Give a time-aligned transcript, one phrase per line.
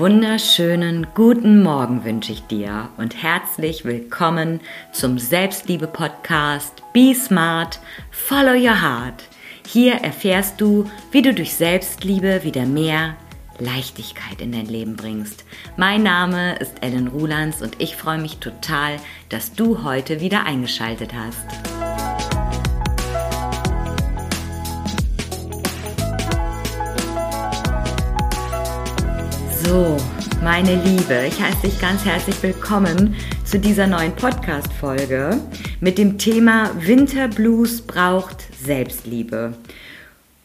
[0.00, 4.60] wunderschönen guten Morgen wünsche ich dir und herzlich willkommen
[4.92, 7.80] zum Selbstliebe-Podcast Be Smart,
[8.10, 9.24] Follow Your Heart.
[9.66, 13.14] Hier erfährst du, wie du durch Selbstliebe wieder mehr
[13.58, 15.44] Leichtigkeit in dein Leben bringst.
[15.76, 18.96] Mein Name ist Ellen Rulands und ich freue mich total,
[19.28, 21.79] dass du heute wieder eingeschaltet hast.
[29.70, 29.96] So,
[30.42, 35.40] meine Liebe, ich heiße dich ganz herzlich willkommen zu dieser neuen Podcast-Folge
[35.78, 39.54] mit dem Thema Winterblues braucht Selbstliebe.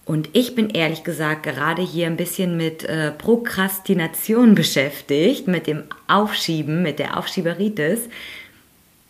[0.05, 5.85] Und ich bin ehrlich gesagt gerade hier ein bisschen mit äh, Prokrastination beschäftigt, mit dem
[6.05, 8.01] Aufschieben, mit der Aufschieberitis.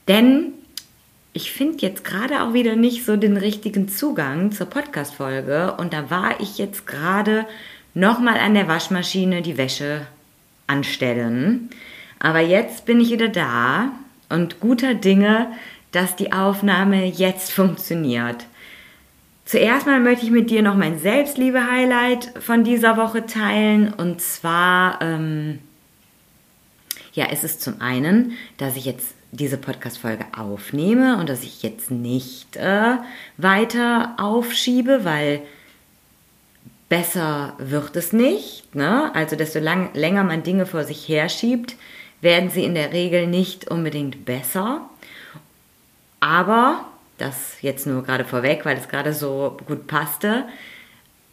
[0.08, 0.54] Denn
[1.34, 5.74] ich finde jetzt gerade auch wieder nicht so den richtigen Zugang zur Podcast-Folge.
[5.74, 7.46] Und da war ich jetzt gerade
[7.96, 10.06] nochmal an der Waschmaschine die Wäsche
[10.68, 11.72] anstellen.
[12.20, 13.92] Aber jetzt bin ich wieder da
[14.30, 15.48] und guter Dinge,
[15.92, 18.46] dass die Aufnahme jetzt funktioniert.
[19.46, 23.94] Zuerst mal möchte ich mit dir noch mein Selbstliebe-Highlight von dieser Woche teilen.
[23.94, 25.60] Und zwar, ähm,
[27.14, 31.92] ja, es ist zum einen, dass ich jetzt diese Podcast-Folge aufnehme und dass ich jetzt
[31.92, 32.96] nicht äh,
[33.38, 35.42] weiter aufschiebe, weil
[36.90, 38.76] besser wird es nicht.
[38.76, 39.14] Ne?
[39.16, 41.76] Also desto lang, länger man Dinge vor sich herschiebt,
[42.22, 44.90] werden sie in der Regel nicht unbedingt besser.
[46.20, 46.86] Aber,
[47.18, 50.46] das jetzt nur gerade vorweg, weil es gerade so gut passte,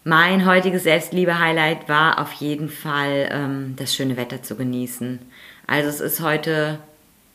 [0.05, 5.20] mein heutiges Selbstliebe-Highlight war auf jeden Fall ähm, das schöne Wetter zu genießen.
[5.69, 6.81] Also es ist heute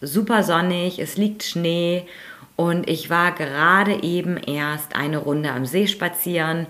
[0.02, 2.06] super sonnig, es liegt Schnee
[2.58, 6.68] und ich war gerade eben erst eine Runde am See spazieren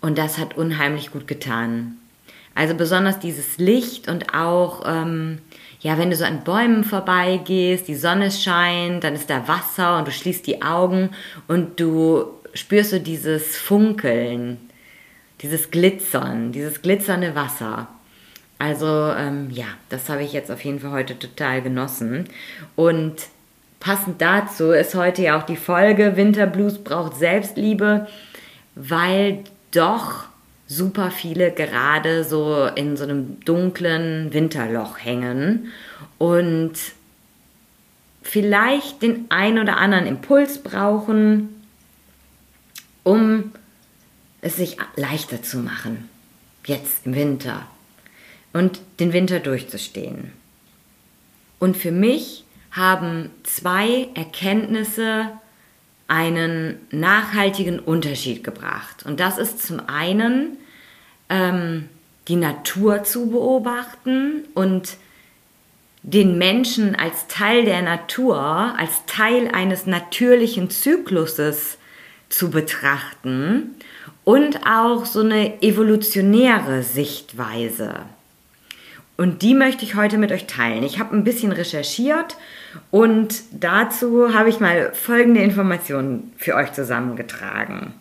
[0.00, 1.96] und das hat unheimlich gut getan.
[2.54, 5.38] Also besonders dieses Licht und auch, ähm,
[5.80, 10.08] ja, wenn du so an Bäumen vorbeigehst, die Sonne scheint, dann ist da Wasser und
[10.08, 11.10] du schließt die Augen
[11.46, 12.24] und du
[12.54, 14.58] spürst so dieses Funkeln,
[15.40, 17.86] dieses Glitzern, dieses glitzernde Wasser.
[18.58, 22.28] Also ähm, ja, das habe ich jetzt auf jeden Fall heute total genossen.
[22.74, 23.14] Und
[23.78, 28.08] passend dazu ist heute ja auch die Folge Winterblues braucht Selbstliebe,
[28.74, 30.24] weil doch
[30.66, 35.72] super viele gerade so in so einem dunklen Winterloch hängen
[36.18, 36.74] und
[38.22, 41.48] vielleicht den ein oder anderen Impuls brauchen,
[43.02, 43.52] um
[44.42, 46.08] es sich leichter zu machen,
[46.66, 47.66] jetzt im Winter
[48.52, 50.32] und den Winter durchzustehen.
[51.58, 55.30] Und für mich haben zwei Erkenntnisse
[56.08, 59.04] einen nachhaltigen Unterschied gebracht.
[59.04, 60.56] Und das ist zum einen
[61.28, 61.88] ähm,
[62.26, 64.96] die Natur zu beobachten und
[66.02, 68.38] den Menschen als Teil der Natur,
[68.78, 71.76] als Teil eines natürlichen Zykluses
[72.30, 73.74] zu betrachten
[74.24, 77.94] und auch so eine evolutionäre Sichtweise.
[79.18, 80.84] Und die möchte ich heute mit euch teilen.
[80.84, 82.36] Ich habe ein bisschen recherchiert
[82.92, 87.94] und dazu habe ich mal folgende Informationen für euch zusammengetragen.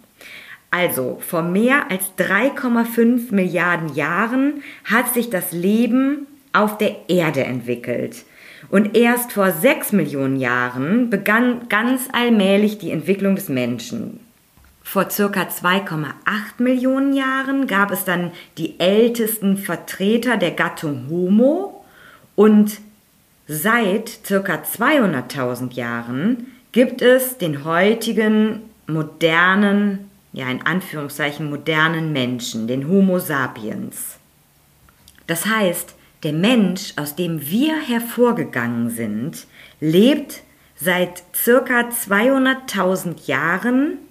[0.69, 8.23] Also, vor mehr als 3,5 Milliarden Jahren hat sich das Leben auf der Erde entwickelt.
[8.69, 14.19] Und erst vor 6 Millionen Jahren begann ganz allmählich die Entwicklung des Menschen.
[14.89, 21.83] Vor circa 2,8 Millionen Jahren gab es dann die ältesten Vertreter der Gattung Homo
[22.37, 22.79] und
[23.49, 32.87] seit circa 200.000 Jahren gibt es den heutigen modernen, ja in Anführungszeichen modernen Menschen, den
[32.87, 34.15] Homo sapiens.
[35.27, 39.47] Das heißt, der Mensch, aus dem wir hervorgegangen sind,
[39.81, 40.43] lebt
[40.77, 44.06] seit circa 200.000 Jahren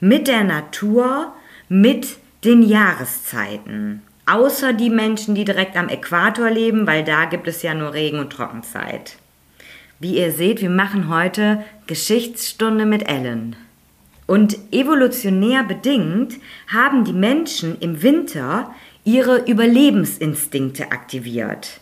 [0.00, 1.32] mit der Natur,
[1.68, 4.02] mit den Jahreszeiten.
[4.26, 8.18] Außer die Menschen, die direkt am Äquator leben, weil da gibt es ja nur Regen-
[8.18, 9.16] und Trockenzeit.
[9.98, 13.56] Wie ihr seht, wir machen heute Geschichtsstunde mit Ellen.
[14.26, 16.34] Und evolutionär bedingt
[16.72, 18.72] haben die Menschen im Winter
[19.04, 21.80] ihre Überlebensinstinkte aktiviert.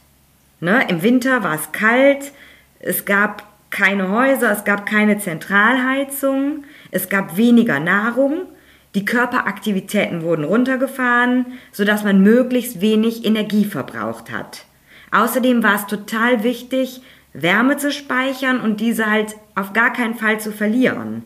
[0.60, 0.86] Ne?
[0.88, 2.32] Im Winter war es kalt,
[2.80, 8.46] es gab keine Häuser, es gab keine Zentralheizung, es gab weniger Nahrung,
[8.94, 14.64] die Körperaktivitäten wurden runtergefahren, sodass man möglichst wenig Energie verbraucht hat.
[15.10, 20.40] Außerdem war es total wichtig, Wärme zu speichern und diese halt auf gar keinen Fall
[20.40, 21.24] zu verlieren.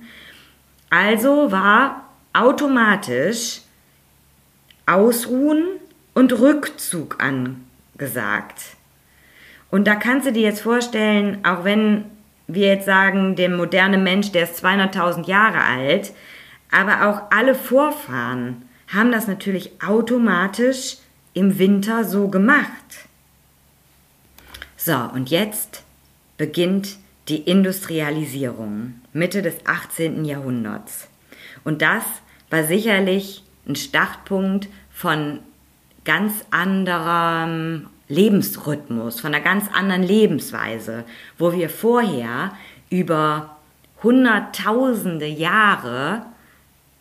[0.90, 3.60] Also war automatisch
[4.86, 5.64] Ausruhen
[6.14, 8.60] und Rückzug angesagt.
[9.70, 12.04] Und da kannst du dir jetzt vorstellen, auch wenn
[12.54, 16.12] wir jetzt sagen, der moderne Mensch, der ist 200.000 Jahre alt,
[16.70, 20.96] aber auch alle Vorfahren haben das natürlich automatisch
[21.34, 22.68] im Winter so gemacht.
[24.76, 25.82] So, und jetzt
[26.36, 26.96] beginnt
[27.28, 30.24] die Industrialisierung Mitte des 18.
[30.24, 31.08] Jahrhunderts.
[31.64, 32.02] Und das
[32.50, 35.38] war sicherlich ein Startpunkt von
[36.04, 41.04] ganz anderem Lebensrhythmus, von einer ganz anderen Lebensweise,
[41.38, 42.52] wo wir vorher
[42.90, 43.56] über
[44.02, 46.26] hunderttausende Jahre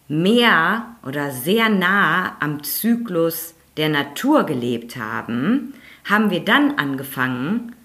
[0.07, 5.73] mehr oder sehr nah am Zyklus der Natur gelebt haben,
[6.05, 7.75] haben wir dann angefangen,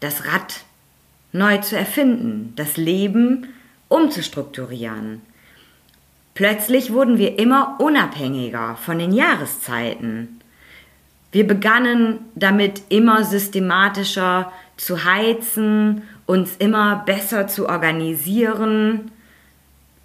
[0.00, 0.60] das Rad
[1.32, 3.48] neu zu erfinden, das Leben
[3.88, 5.22] umzustrukturieren.
[6.34, 10.37] Plötzlich wurden wir immer unabhängiger von den Jahreszeiten.
[11.30, 19.10] Wir begannen damit immer systematischer zu heizen, uns immer besser zu organisieren,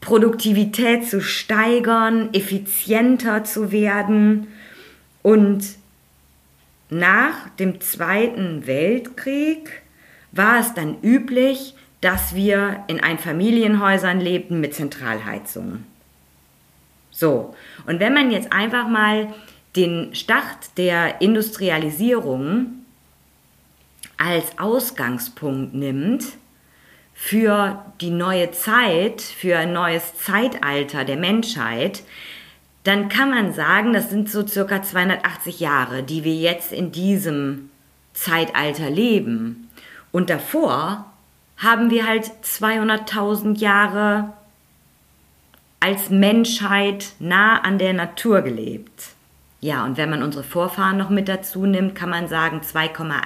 [0.02, 4.48] Produktivität zu steigern, effizienter zu werden
[5.22, 5.64] und
[6.90, 9.82] nach dem Zweiten Weltkrieg
[10.32, 15.86] war es dann üblich, dass wir in Einfamilienhäusern lebten mit Zentralheizung.
[17.12, 17.56] So,
[17.88, 19.34] und wenn man jetzt einfach mal
[19.76, 22.84] den Start der Industrialisierung
[24.18, 26.24] als Ausgangspunkt nimmt
[27.14, 32.04] für die neue Zeit, für ein neues Zeitalter der Menschheit,
[32.84, 37.70] dann kann man sagen, das sind so circa 280 Jahre, die wir jetzt in diesem
[38.14, 39.70] Zeitalter leben.
[40.12, 41.06] Und davor
[41.58, 44.34] haben wir halt 200.000 Jahre
[45.80, 49.13] als Menschheit nah an der Natur gelebt.
[49.64, 53.22] Ja, und wenn man unsere Vorfahren noch mit dazu nimmt, kann man sagen 2,8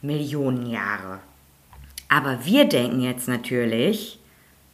[0.00, 1.18] Millionen Jahre.
[2.08, 4.18] Aber wir denken jetzt natürlich,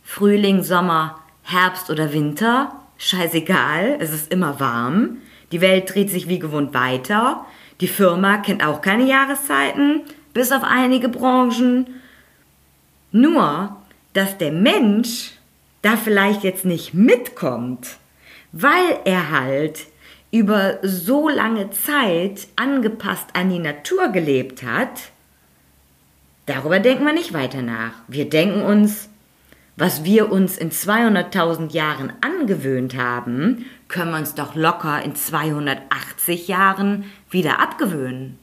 [0.04, 5.16] Frühling, Sommer, Herbst oder Winter, scheißegal, es ist immer warm,
[5.50, 7.44] die Welt dreht sich wie gewohnt weiter,
[7.80, 10.02] die Firma kennt auch keine Jahreszeiten,
[10.32, 11.88] bis auf einige Branchen.
[13.10, 13.76] Nur,
[14.12, 15.32] dass der Mensch
[15.82, 17.96] da vielleicht jetzt nicht mitkommt,
[18.52, 19.86] weil er halt
[20.34, 25.12] über so lange Zeit angepasst an die Natur gelebt hat,
[26.46, 27.92] darüber denken wir nicht weiter nach.
[28.08, 29.08] Wir denken uns,
[29.76, 36.48] was wir uns in 200.000 Jahren angewöhnt haben, können wir uns doch locker in 280
[36.48, 38.36] Jahren wieder abgewöhnen.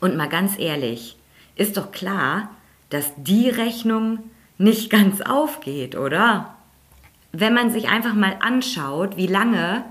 [0.00, 1.18] Und mal ganz ehrlich,
[1.54, 2.48] ist doch klar,
[2.88, 4.20] dass die Rechnung
[4.56, 6.56] nicht ganz aufgeht, oder?
[7.32, 9.84] Wenn man sich einfach mal anschaut, wie lange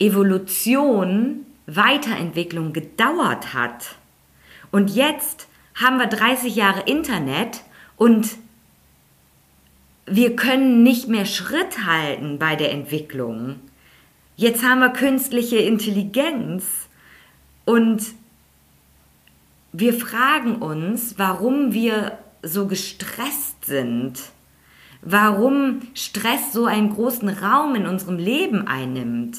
[0.00, 3.96] Evolution, Weiterentwicklung gedauert hat.
[4.72, 7.62] Und jetzt haben wir 30 Jahre Internet
[7.96, 8.30] und
[10.06, 13.60] wir können nicht mehr Schritt halten bei der Entwicklung.
[14.36, 16.64] Jetzt haben wir künstliche Intelligenz
[17.64, 18.02] und
[19.72, 24.18] wir fragen uns, warum wir so gestresst sind,
[25.02, 29.38] warum Stress so einen großen Raum in unserem Leben einnimmt.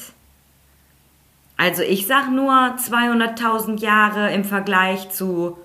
[1.61, 5.59] Also ich sage nur 200.000 Jahre im Vergleich zu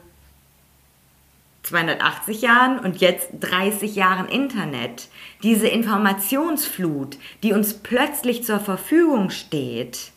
[1.63, 5.09] 280 Jahren und jetzt 30 Jahren Internet.
[5.43, 10.13] Diese Informationsflut, die uns plötzlich zur Verfügung steht,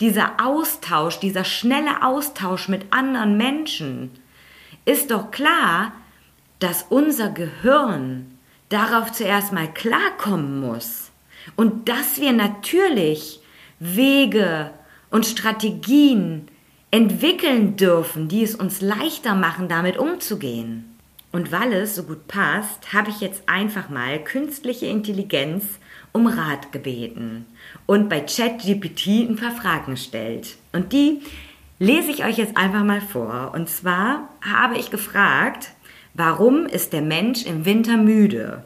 [0.00, 4.10] dieser Austausch, dieser schnelle Austausch mit anderen Menschen,
[4.84, 5.92] ist doch klar,
[6.58, 11.10] dass unser Gehirn darauf zuerst mal klarkommen muss
[11.56, 13.40] und dass wir natürlich
[13.78, 14.72] Wege
[15.12, 16.48] und Strategien
[16.90, 20.96] entwickeln dürfen, die es uns leichter machen, damit umzugehen.
[21.30, 25.64] Und weil es so gut passt, habe ich jetzt einfach mal künstliche Intelligenz
[26.12, 27.46] um Rat gebeten
[27.86, 30.56] und bei ChatGPT ein paar Fragen gestellt.
[30.72, 31.20] Und die
[31.78, 33.52] lese ich euch jetzt einfach mal vor.
[33.54, 35.70] Und zwar habe ich gefragt,
[36.14, 38.62] warum ist der Mensch im Winter müde?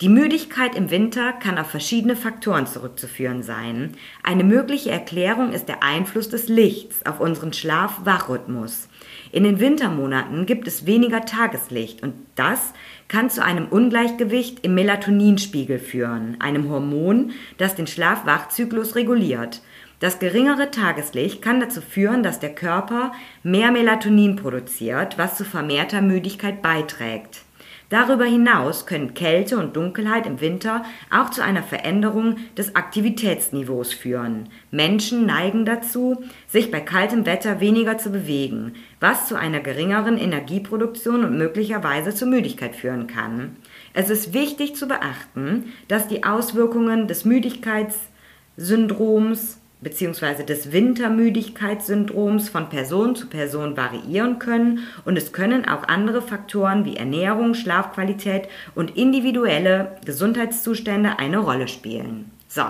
[0.00, 3.98] Die Müdigkeit im Winter kann auf verschiedene Faktoren zurückzuführen sein.
[4.22, 8.88] Eine mögliche Erklärung ist der Einfluss des Lichts auf unseren Schlaf-Wach-Rhythmus.
[9.30, 12.72] In den Wintermonaten gibt es weniger Tageslicht und das
[13.08, 19.60] kann zu einem Ungleichgewicht im Melatoninspiegel führen, einem Hormon, das den Schlaf-Wach-Zyklus reguliert.
[19.98, 26.00] Das geringere Tageslicht kann dazu führen, dass der Körper mehr Melatonin produziert, was zu vermehrter
[26.00, 27.42] Müdigkeit beiträgt.
[27.90, 34.48] Darüber hinaus können Kälte und Dunkelheit im Winter auch zu einer Veränderung des Aktivitätsniveaus führen.
[34.70, 41.24] Menschen neigen dazu, sich bei kaltem Wetter weniger zu bewegen, was zu einer geringeren Energieproduktion
[41.24, 43.56] und möglicherweise zur Müdigkeit führen kann.
[43.92, 50.44] Es ist wichtig zu beachten, dass die Auswirkungen des Müdigkeitssyndroms bzw.
[50.44, 56.96] des Wintermüdigkeitssyndroms von Person zu Person variieren können und es können auch andere Faktoren wie
[56.96, 62.30] Ernährung, Schlafqualität und individuelle Gesundheitszustände eine Rolle spielen.
[62.48, 62.64] So,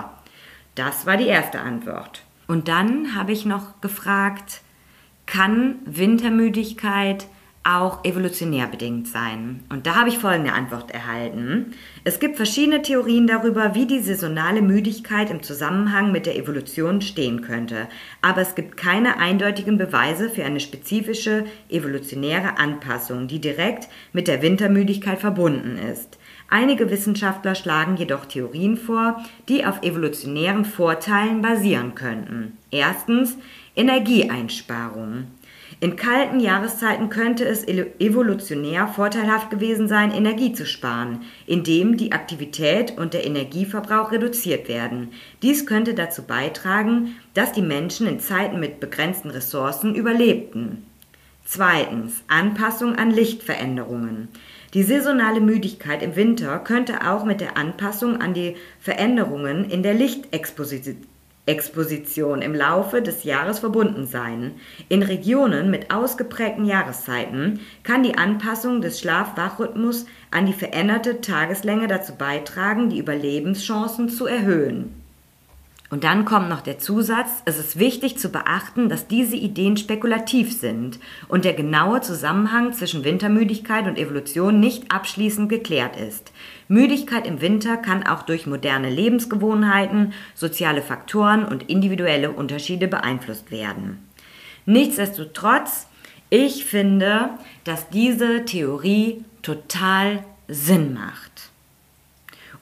[0.74, 2.22] das war die erste Antwort.
[2.46, 4.60] Und dann habe ich noch gefragt,
[5.26, 7.26] kann Wintermüdigkeit
[7.62, 9.60] auch evolutionär bedingt sein?
[9.68, 11.72] Und da habe ich folgende Antwort erhalten.
[12.04, 17.42] Es gibt verschiedene Theorien darüber, wie die saisonale Müdigkeit im Zusammenhang mit der Evolution stehen
[17.42, 17.88] könnte,
[18.22, 24.42] aber es gibt keine eindeutigen Beweise für eine spezifische evolutionäre Anpassung, die direkt mit der
[24.42, 26.18] Wintermüdigkeit verbunden ist.
[26.48, 32.58] Einige Wissenschaftler schlagen jedoch Theorien vor, die auf evolutionären Vorteilen basieren könnten.
[32.72, 33.36] Erstens
[33.76, 35.28] Energieeinsparung.
[35.82, 42.98] In kalten Jahreszeiten könnte es evolutionär vorteilhaft gewesen sein, Energie zu sparen, indem die Aktivität
[42.98, 45.12] und der Energieverbrauch reduziert werden.
[45.40, 50.84] Dies könnte dazu beitragen, dass die Menschen in Zeiten mit begrenzten Ressourcen überlebten.
[51.46, 54.28] Zweitens Anpassung an Lichtveränderungen.
[54.74, 59.94] Die saisonale Müdigkeit im Winter könnte auch mit der Anpassung an die Veränderungen in der
[59.94, 61.09] Lichtexposition
[61.46, 64.52] Exposition im Laufe des Jahres verbunden sein.
[64.88, 72.14] In Regionen mit ausgeprägten Jahreszeiten kann die Anpassung des Schlaf-Wach-Rhythmus an die veränderte Tageslänge dazu
[72.14, 74.94] beitragen, die Überlebenschancen zu erhöhen.
[75.90, 80.56] Und dann kommt noch der Zusatz, es ist wichtig zu beachten, dass diese Ideen spekulativ
[80.56, 86.30] sind und der genaue Zusammenhang zwischen Wintermüdigkeit und Evolution nicht abschließend geklärt ist.
[86.70, 94.08] Müdigkeit im Winter kann auch durch moderne Lebensgewohnheiten, soziale Faktoren und individuelle Unterschiede beeinflusst werden.
[94.66, 95.88] Nichtsdestotrotz,
[96.30, 97.30] ich finde,
[97.64, 101.50] dass diese Theorie total Sinn macht.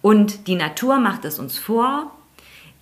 [0.00, 2.10] Und die Natur macht es uns vor,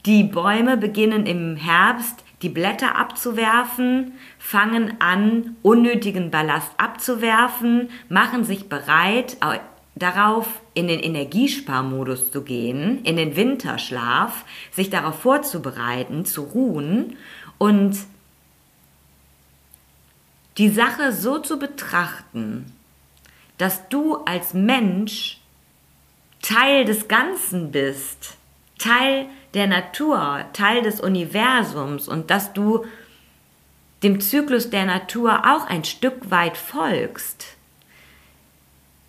[0.05, 8.69] die Bäume beginnen im Herbst die Blätter abzuwerfen, fangen an, unnötigen Ballast abzuwerfen, machen sich
[8.69, 9.39] bereit,
[9.97, 17.17] darauf in den Energiesparmodus zu gehen, in den Winterschlaf, sich darauf vorzubereiten, zu ruhen
[17.59, 17.97] und
[20.59, 22.73] die Sache so zu betrachten,
[23.59, 25.41] dass du als Mensch
[26.43, 28.37] Teil des Ganzen bist,
[28.79, 32.85] Teil der Natur, Teil des Universums und dass du
[34.03, 37.56] dem Zyklus der Natur auch ein Stück weit folgst,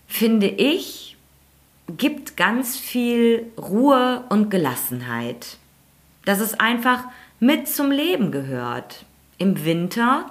[0.07, 1.17] finde ich,
[1.89, 5.57] gibt ganz viel Ruhe und Gelassenheit.
[6.25, 7.03] Dass es einfach
[7.39, 9.05] mit zum Leben gehört.
[9.37, 10.25] Im Winter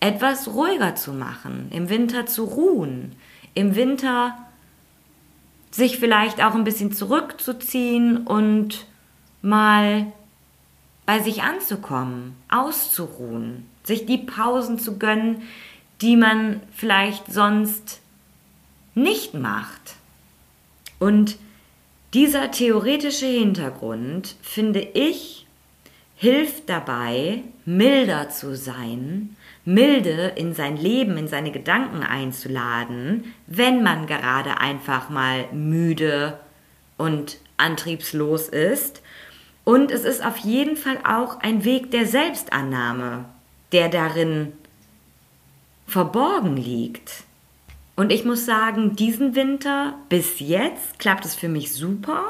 [0.00, 3.14] etwas ruhiger zu machen, im Winter zu ruhen,
[3.54, 4.36] im Winter
[5.70, 8.86] sich vielleicht auch ein bisschen zurückzuziehen und
[9.42, 10.12] mal
[11.06, 15.42] bei sich anzukommen, auszuruhen, sich die Pausen zu gönnen,
[16.00, 18.01] die man vielleicht sonst
[18.94, 19.96] nicht macht.
[20.98, 21.36] Und
[22.14, 25.46] dieser theoretische Hintergrund, finde ich,
[26.16, 34.06] hilft dabei, milder zu sein, milde in sein Leben, in seine Gedanken einzuladen, wenn man
[34.06, 36.38] gerade einfach mal müde
[36.96, 39.02] und antriebslos ist
[39.64, 43.24] und es ist auf jeden Fall auch ein Weg der Selbstannahme,
[43.70, 44.52] der darin
[45.86, 47.24] verborgen liegt.
[47.94, 52.24] Und ich muss sagen, diesen Winter bis jetzt klappt es für mich super.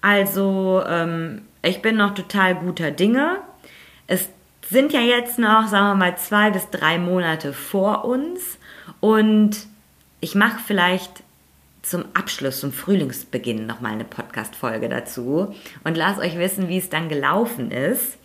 [0.00, 3.38] Also ähm, ich bin noch total guter Dinge.
[4.06, 4.28] Es
[4.68, 8.58] sind ja jetzt noch, sagen wir mal, zwei bis drei Monate vor uns.
[9.00, 9.56] Und
[10.20, 11.22] ich mache vielleicht
[11.82, 17.08] zum Abschluss, zum Frühlingsbeginn nochmal eine Podcast-Folge dazu und lasst euch wissen, wie es dann
[17.08, 18.17] gelaufen ist.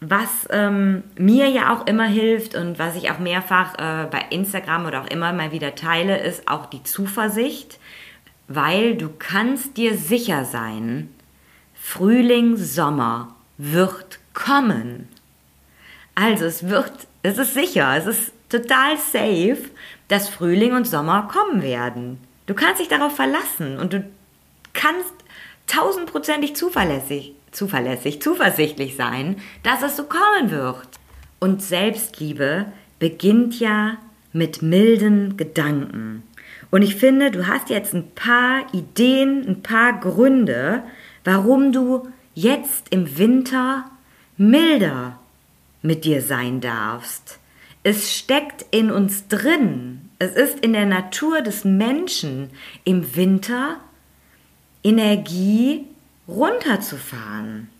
[0.00, 4.86] Was ähm, mir ja auch immer hilft und was ich auch mehrfach äh, bei Instagram
[4.86, 7.80] oder auch immer mal wieder teile, ist auch die Zuversicht,
[8.46, 11.08] weil du kannst dir sicher sein,
[11.74, 15.08] Frühling, Sommer wird kommen.
[16.14, 19.58] Also es wird, es ist sicher, es ist total safe,
[20.08, 22.20] dass Frühling und Sommer kommen werden.
[22.46, 24.04] Du kannst dich darauf verlassen und du
[24.72, 25.12] kannst
[25.66, 30.88] tausendprozentig zuverlässig, zuverlässig, zuversichtlich sein, dass es so kommen wird.
[31.38, 32.66] Und Selbstliebe
[32.98, 33.98] beginnt ja
[34.32, 36.22] mit milden Gedanken.
[36.70, 40.82] Und ich finde, du hast jetzt ein paar Ideen, ein paar Gründe,
[41.24, 43.90] warum du jetzt im Winter
[44.36, 45.18] milder
[45.82, 47.38] mit dir sein darfst.
[47.82, 50.10] Es steckt in uns drin.
[50.18, 52.50] Es ist in der Natur des Menschen
[52.84, 53.76] im Winter
[54.82, 55.86] Energie
[56.28, 57.70] runterzufahren.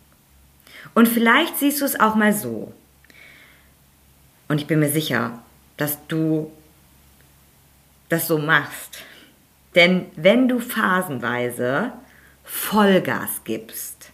[0.95, 2.73] Und vielleicht siehst du es auch mal so.
[4.49, 5.39] Und ich bin mir sicher,
[5.77, 6.51] dass du
[8.09, 9.01] das so machst.
[9.75, 11.93] Denn wenn du phasenweise
[12.45, 14.11] Vollgas gibst,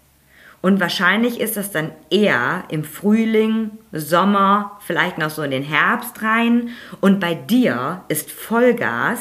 [0.61, 6.23] und wahrscheinlich ist das dann eher im Frühling, Sommer, vielleicht noch so in den Herbst
[6.23, 6.71] rein,
[7.03, 9.21] und bei dir ist Vollgas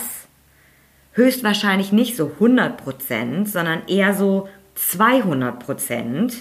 [1.12, 6.34] höchstwahrscheinlich nicht so 100%, sondern eher so 200%.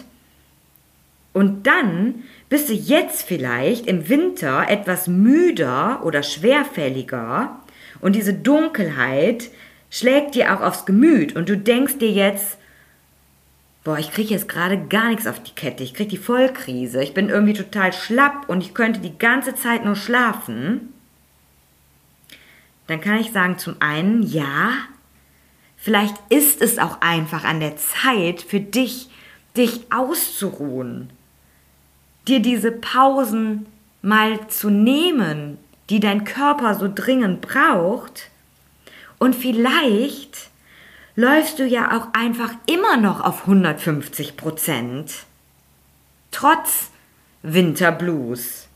[1.32, 7.58] Und dann bist du jetzt vielleicht im Winter etwas müder oder schwerfälliger.
[8.00, 9.50] Und diese Dunkelheit
[9.90, 11.34] schlägt dir auch aufs Gemüt.
[11.34, 12.58] Und du denkst dir jetzt,
[13.84, 17.14] boah, ich kriege jetzt gerade gar nichts auf die Kette, ich kriege die Vollkrise, ich
[17.14, 20.92] bin irgendwie total schlapp und ich könnte die ganze Zeit nur schlafen,
[22.86, 24.72] dann kann ich sagen, zum einen, ja,
[25.82, 29.10] vielleicht ist es auch einfach an der Zeit für dich,
[29.56, 31.10] dich auszuruhen
[32.28, 33.66] dir diese Pausen
[34.00, 35.58] mal zu nehmen,
[35.90, 38.30] die dein Körper so dringend braucht.
[39.18, 40.50] Und vielleicht
[41.14, 45.12] läufst du ja auch einfach immer noch auf 150 Prozent.
[46.30, 46.90] Trotz
[47.42, 48.68] Winterblues.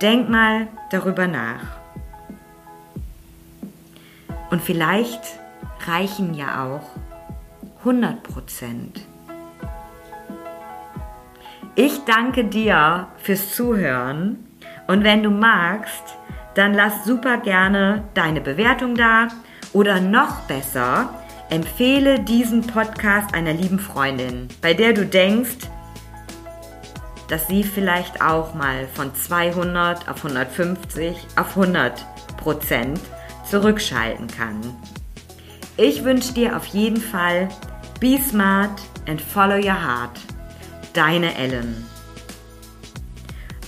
[0.00, 1.77] Denk mal darüber nach.
[4.50, 5.20] Und vielleicht
[5.86, 6.90] reichen ja auch
[7.80, 9.00] 100 Prozent.
[11.74, 14.44] Ich danke dir fürs Zuhören
[14.88, 16.02] und wenn du magst,
[16.54, 19.28] dann lass super gerne deine Bewertung da
[19.72, 21.10] oder noch besser,
[21.50, 25.68] empfehle diesen Podcast einer lieben Freundin, bei der du denkst,
[27.28, 32.04] dass sie vielleicht auch mal von 200 auf 150 auf 100
[32.38, 32.98] Prozent
[33.50, 34.60] zurückschalten kann.
[35.76, 37.48] Ich wünsche dir auf jeden Fall
[38.00, 40.18] Be smart and follow your heart
[40.92, 41.84] deine Ellen.